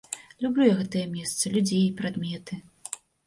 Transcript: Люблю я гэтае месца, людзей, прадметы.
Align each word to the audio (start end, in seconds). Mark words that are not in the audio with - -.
Люблю 0.45 0.63
я 0.69 0.77
гэтае 0.79 1.03
месца, 1.17 1.51
людзей, 1.57 1.85
прадметы. 2.01 2.59